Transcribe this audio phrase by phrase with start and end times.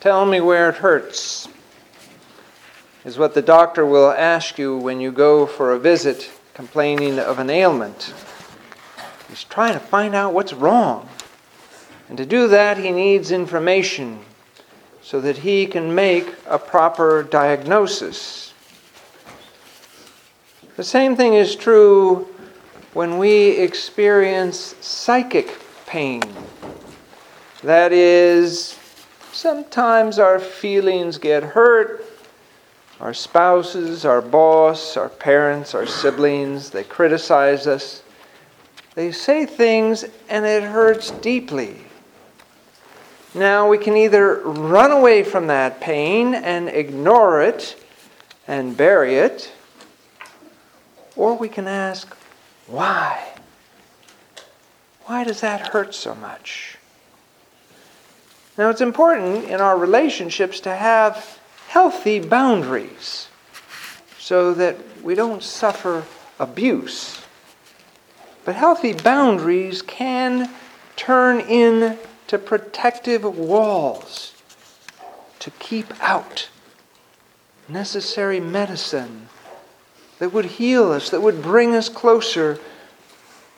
[0.00, 1.48] Tell me where it hurts,
[3.04, 7.40] is what the doctor will ask you when you go for a visit complaining of
[7.40, 8.14] an ailment.
[9.28, 11.08] He's trying to find out what's wrong.
[12.08, 14.20] And to do that, he needs information
[15.02, 18.54] so that he can make a proper diagnosis.
[20.76, 22.28] The same thing is true
[22.94, 26.22] when we experience psychic pain.
[27.64, 28.78] That is,
[29.32, 32.04] sometimes our feelings get hurt.
[33.00, 38.02] Our spouses, our boss, our parents, our siblings, they criticize us.
[38.94, 41.76] They say things and it hurts deeply.
[43.34, 47.80] Now we can either run away from that pain and ignore it
[48.48, 49.52] and bury it,
[51.14, 52.16] or we can ask,
[52.66, 53.34] why?
[55.04, 56.77] Why does that hurt so much?
[58.58, 63.28] Now it's important in our relationships to have healthy boundaries
[64.18, 66.04] so that we don't suffer
[66.40, 67.22] abuse.
[68.44, 70.50] But healthy boundaries can
[70.96, 74.34] turn into protective walls
[75.38, 76.48] to keep out
[77.68, 79.28] necessary medicine
[80.18, 82.58] that would heal us, that would bring us closer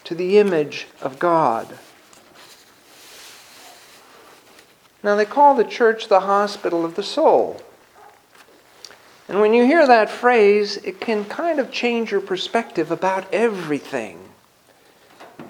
[0.05, 1.79] to the image of God.
[5.03, 7.61] Now, they call the church the hospital of the soul.
[9.29, 14.19] And when you hear that phrase, it can kind of change your perspective about everything.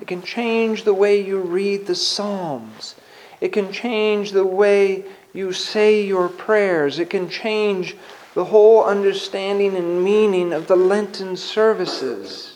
[0.00, 2.94] It can change the way you read the Psalms.
[3.40, 6.98] It can change the way you say your prayers.
[6.98, 7.96] It can change
[8.34, 12.49] the whole understanding and meaning of the Lenten services.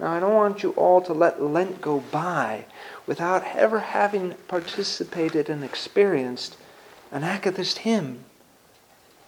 [0.00, 2.64] Now, I don't want you all to let Lent go by
[3.06, 6.56] without ever having participated and experienced
[7.12, 8.24] an Akathist hymn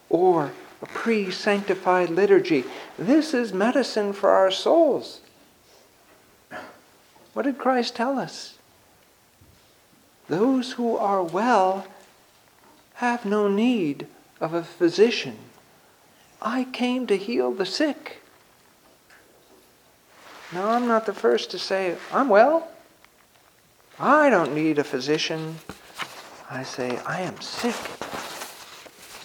[0.09, 2.63] or a pre sanctified liturgy.
[2.97, 5.21] This is medicine for our souls.
[7.33, 8.57] What did Christ tell us?
[10.27, 11.85] Those who are well
[12.95, 14.07] have no need
[14.41, 15.37] of a physician.
[16.41, 18.23] I came to heal the sick.
[20.53, 22.67] Now, I'm not the first to say, I'm well.
[23.99, 25.57] I don't need a physician.
[26.49, 27.75] I say, I am sick.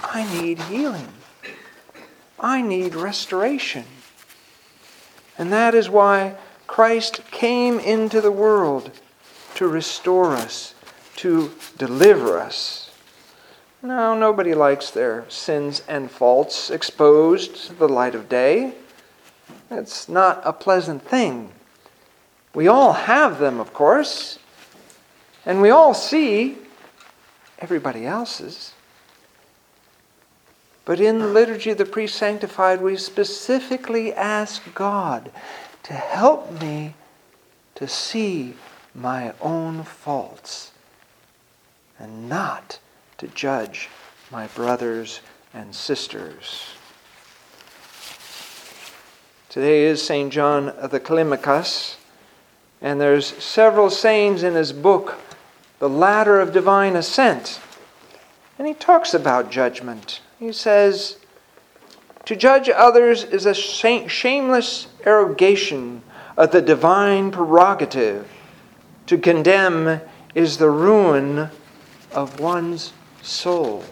[0.02, 1.08] I need healing.
[2.40, 3.84] I need restoration.
[5.36, 8.90] And that is why Christ came into the world
[9.56, 10.74] to restore us,
[11.16, 12.90] to deliver us.
[13.82, 18.72] Now, nobody likes their sins and faults exposed to the light of day.
[19.70, 21.52] It's not a pleasant thing.
[22.54, 24.38] We all have them, of course,
[25.44, 26.56] and we all see
[27.58, 28.72] everybody else's.
[30.84, 35.30] But in the liturgy of the pre sanctified, we specifically ask God
[35.82, 36.94] to help me
[37.74, 38.54] to see
[38.94, 40.72] my own faults
[41.98, 42.78] and not
[43.18, 43.90] to judge
[44.30, 45.20] my brothers
[45.52, 46.77] and sisters.
[49.48, 50.30] Today is St.
[50.30, 51.96] John of the Climacus,
[52.82, 55.18] and there's several sayings in his book,
[55.78, 57.58] The Ladder of Divine Ascent.
[58.58, 60.20] And he talks about judgment.
[60.38, 61.16] He says,
[62.26, 66.02] to judge others is a shameless arrogation
[66.36, 68.30] of the divine prerogative.
[69.06, 70.02] To condemn
[70.34, 71.48] is the ruin
[72.12, 72.92] of one's
[73.22, 73.82] soul.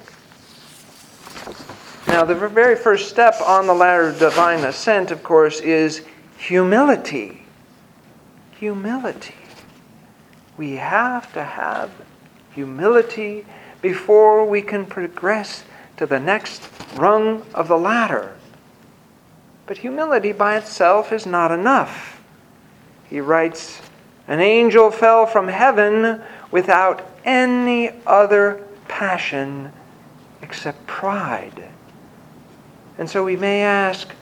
[2.06, 6.04] Now, the very first step on the ladder of divine ascent, of course, is
[6.38, 7.42] humility.
[8.58, 9.34] Humility.
[10.56, 11.90] We have to have
[12.52, 13.44] humility
[13.82, 15.64] before we can progress
[15.96, 16.62] to the next
[16.94, 18.36] rung of the ladder.
[19.66, 22.22] But humility by itself is not enough.
[23.10, 23.80] He writes,
[24.28, 29.72] An angel fell from heaven without any other passion
[30.40, 31.68] except pride.
[32.98, 34.12] And so we may ask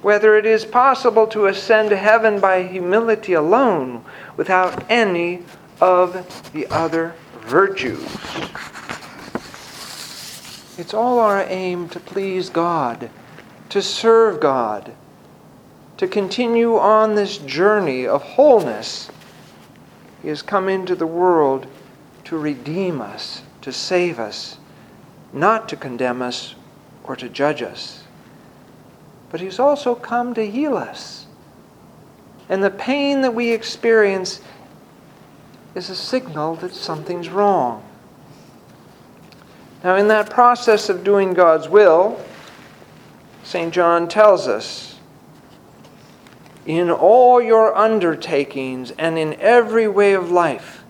[0.00, 4.04] whether it is possible to ascend to heaven by humility alone
[4.36, 5.44] without any
[5.80, 8.06] of the other virtues.
[10.78, 13.10] It's all our aim to please God,
[13.68, 14.92] to serve God,
[15.98, 19.10] to continue on this journey of wholeness.
[20.22, 21.66] He has come into the world
[22.24, 24.56] to redeem us, to save us,
[25.32, 26.54] not to condemn us
[27.04, 28.01] or to judge us.
[29.32, 31.26] But He's also come to heal us.
[32.48, 34.42] And the pain that we experience
[35.74, 37.82] is a signal that something's wrong.
[39.82, 42.22] Now, in that process of doing God's will,
[43.42, 43.72] St.
[43.72, 45.00] John tells us
[46.66, 50.84] in all your undertakings and in every way of life,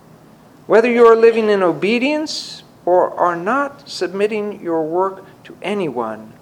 [0.67, 6.33] whether you are living in obedience or are not submitting your work to anyone,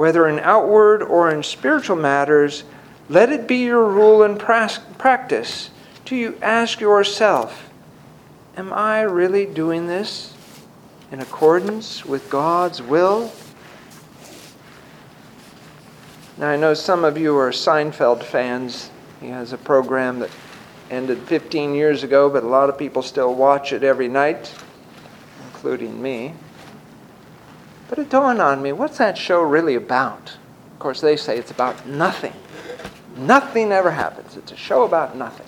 [0.00, 2.64] whether in outward or in spiritual matters,
[3.10, 5.68] let it be your rule and practice
[6.06, 7.70] to you ask yourself,
[8.56, 10.32] Am I really doing this
[11.12, 13.30] in accordance with God's will?
[16.38, 18.88] Now, I know some of you are Seinfeld fans.
[19.20, 20.30] He has a program that
[20.90, 24.50] ended 15 years ago, but a lot of people still watch it every night,
[25.52, 26.32] including me.
[27.90, 30.36] But it dawned on me what's that show really about?
[30.72, 32.32] Of course, they say it's about nothing.
[33.16, 34.36] Nothing ever happens.
[34.36, 35.46] It's a show about nothing.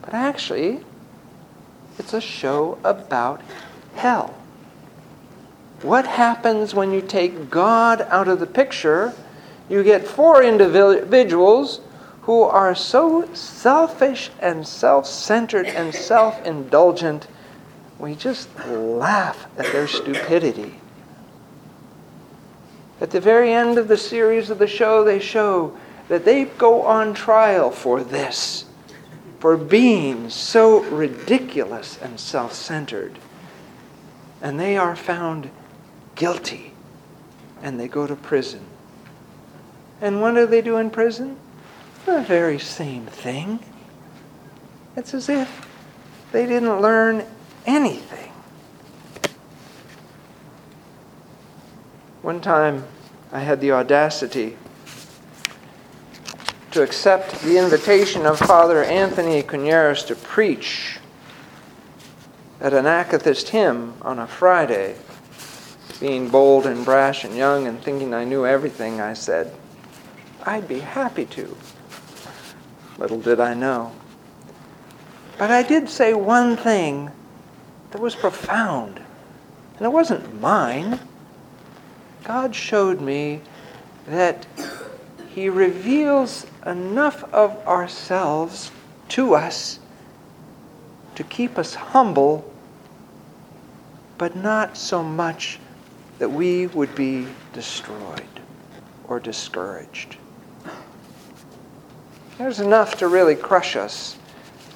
[0.00, 0.80] But actually,
[1.98, 3.42] it's a show about
[3.94, 4.34] hell.
[5.82, 9.12] What happens when you take God out of the picture?
[9.68, 11.82] You get four individuals
[12.22, 17.28] who are so selfish and self centered and self indulgent
[18.04, 20.74] we just laugh at their stupidity.
[23.00, 25.74] At the very end of the series of the show, they show
[26.08, 28.66] that they go on trial for this,
[29.38, 33.18] for being so ridiculous and self centered.
[34.42, 35.48] And they are found
[36.14, 36.74] guilty
[37.62, 38.60] and they go to prison.
[40.02, 41.38] And what do they do in prison?
[42.04, 43.60] The very same thing.
[44.94, 45.66] It's as if
[46.32, 47.24] they didn't learn
[47.66, 48.30] anything.
[52.22, 52.84] One time
[53.32, 54.56] I had the audacity
[56.70, 60.98] to accept the invitation of Father Anthony Coniaris to preach
[62.60, 64.96] at an Akathist hymn on a Friday.
[66.00, 69.54] Being bold and brash and young and thinking I knew everything, I said,
[70.44, 71.56] I'd be happy to.
[72.98, 73.92] Little did I know.
[75.38, 77.10] But I did say one thing
[77.94, 79.00] that was profound.
[79.76, 80.98] And it wasn't mine.
[82.24, 83.40] God showed me
[84.08, 84.44] that
[85.28, 88.72] He reveals enough of ourselves
[89.10, 89.78] to us
[91.14, 92.52] to keep us humble,
[94.18, 95.60] but not so much
[96.18, 98.40] that we would be destroyed
[99.06, 100.16] or discouraged.
[102.38, 104.16] There's enough to really crush us.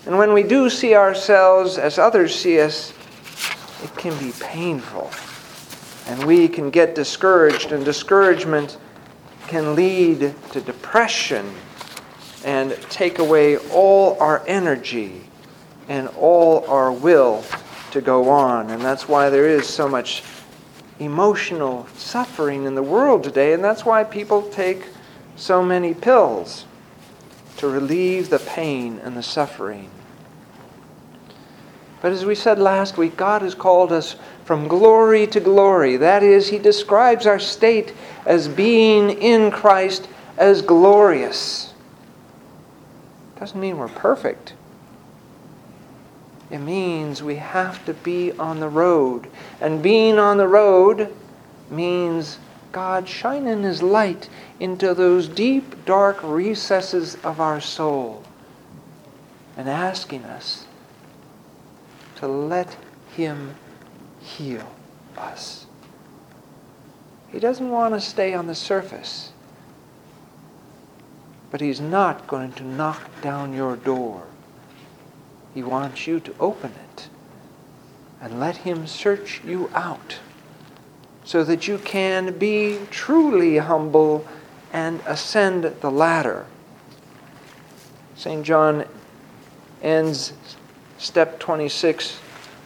[0.06, 2.92] And when we do see ourselves as others see us,
[3.82, 5.10] it can be painful.
[6.06, 8.78] And we can get discouraged, and discouragement
[9.46, 11.54] can lead to depression
[12.44, 15.22] and take away all our energy
[15.88, 17.44] and all our will
[17.90, 18.70] to go on.
[18.70, 20.22] And that's why there is so much
[20.98, 24.86] emotional suffering in the world today, and that's why people take
[25.36, 26.66] so many pills
[27.56, 29.90] to relieve the pain and the suffering.
[32.00, 35.96] But as we said last week, God has called us from glory to glory.
[35.96, 37.92] That is, He describes our state
[38.24, 41.74] as being in Christ as glorious.
[43.40, 44.54] Doesn't mean we're perfect.
[46.50, 49.28] It means we have to be on the road.
[49.60, 51.14] And being on the road
[51.70, 52.38] means
[52.73, 54.28] God shining His light
[54.61, 58.23] into those deep, dark recesses of our soul
[59.56, 60.67] and asking us
[62.18, 62.76] to let
[63.16, 63.54] Him
[64.20, 64.66] heal
[65.16, 65.66] us.
[67.30, 69.32] He doesn't want to stay on the surface,
[71.50, 74.25] but He's not going to knock down your door.
[75.54, 77.08] He wants you to open it
[78.20, 80.18] and let Him search you out
[81.25, 84.26] so that you can be truly humble
[84.72, 86.46] and ascend the ladder.
[88.16, 88.44] St.
[88.44, 88.87] John
[89.82, 90.32] ends
[90.99, 92.19] step 26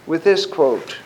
[0.07, 0.99] with this quote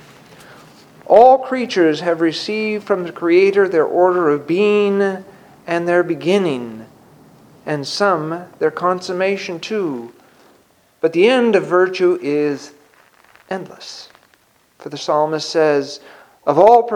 [1.06, 5.24] All creatures have received from the Creator their order of being
[5.66, 6.86] and their beginning,
[7.66, 10.12] and some their consummation too.
[11.00, 12.72] But the end of virtue is
[13.50, 14.08] endless.
[14.78, 16.00] For the psalmist says,
[16.46, 16.88] Of all,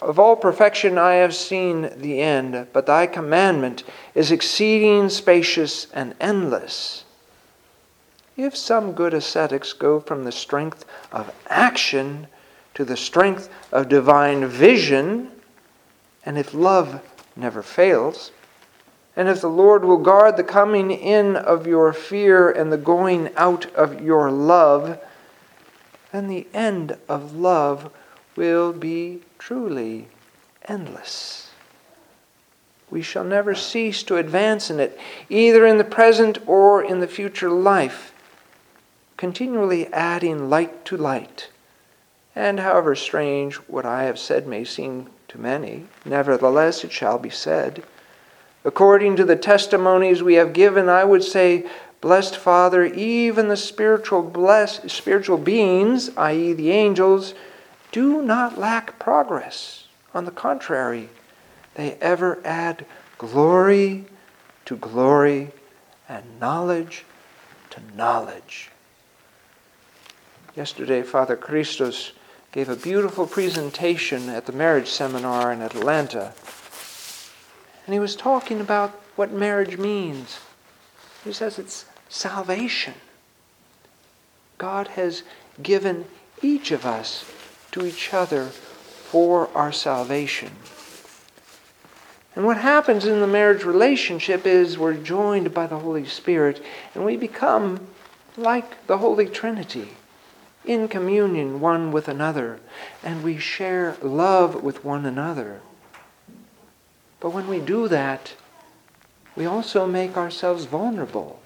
[0.00, 3.84] of all perfection I have seen the end, but thy commandment
[4.14, 7.01] is exceeding spacious and endless.
[8.36, 12.28] If some good ascetics go from the strength of action
[12.74, 15.30] to the strength of divine vision,
[16.24, 17.00] and if love
[17.36, 18.30] never fails,
[19.14, 23.30] and if the Lord will guard the coming in of your fear and the going
[23.36, 24.98] out of your love,
[26.12, 27.92] then the end of love
[28.36, 30.08] will be truly
[30.66, 31.50] endless.
[32.90, 34.98] We shall never cease to advance in it,
[35.28, 38.11] either in the present or in the future life,
[39.22, 41.48] continually adding light to light.
[42.34, 47.30] And however strange what I have said may seem to many, nevertheless it shall be
[47.30, 47.84] said.
[48.64, 54.24] According to the testimonies we have given, I would say, Blessed Father, even the spiritual
[54.24, 57.32] bless, spiritual beings, i.e., the angels,
[57.92, 59.86] do not lack progress.
[60.14, 61.10] On the contrary,
[61.76, 62.86] they ever add
[63.18, 64.04] glory
[64.64, 65.52] to glory
[66.08, 67.04] and knowledge
[67.70, 68.71] to knowledge.
[70.54, 72.12] Yesterday, Father Christos
[72.52, 76.34] gave a beautiful presentation at the marriage seminar in Atlanta.
[77.86, 80.40] And he was talking about what marriage means.
[81.24, 82.92] He says it's salvation.
[84.58, 85.22] God has
[85.62, 86.04] given
[86.42, 87.24] each of us
[87.70, 90.50] to each other for our salvation.
[92.36, 96.62] And what happens in the marriage relationship is we're joined by the Holy Spirit
[96.94, 97.88] and we become
[98.36, 99.88] like the Holy Trinity
[100.64, 102.60] in communion one with another,
[103.02, 105.60] and we share love with one another.
[107.20, 108.34] But when we do that,
[109.36, 111.40] we also make ourselves vulnerable.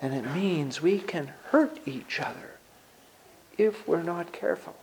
[0.00, 2.58] And it means we can hurt each other
[3.58, 4.76] if we're not careful.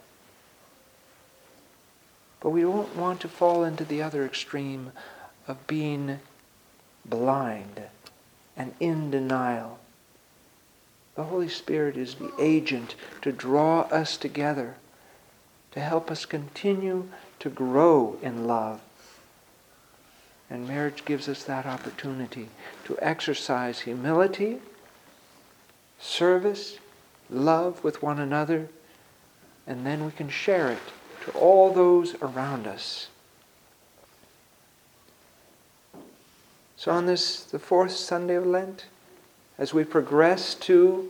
[2.39, 4.91] But we don't want to fall into the other extreme
[5.47, 6.19] of being
[7.05, 7.81] blind
[8.55, 9.79] and in denial.
[11.17, 12.93] The Holy Spirit is the agent
[13.23, 14.75] to draw us together,
[15.71, 17.09] to help us continue
[17.39, 18.81] to grow in love.
[20.47, 22.49] And marriage gives us that opportunity
[22.85, 24.59] to exercise humility,
[25.99, 26.77] service,
[27.31, 28.69] love with one another,
[29.65, 30.79] and then we can share it
[31.25, 33.07] to all those around us.
[36.75, 38.85] So, on this, the fourth Sunday of Lent,
[39.57, 41.09] as we progress to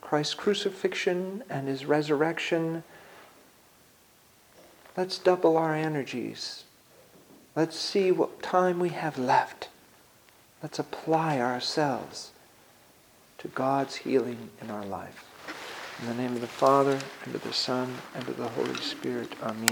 [0.00, 2.84] Christ's crucifixion and his resurrection,
[4.96, 6.64] let's double our energies.
[7.56, 9.68] Let's see what time we have left.
[10.62, 12.32] Let's apply ourselves
[13.38, 15.24] to God's healing in our life.
[16.00, 19.32] In the name of the Father, and of the Son, and of the Holy Spirit.
[19.42, 19.62] Amen.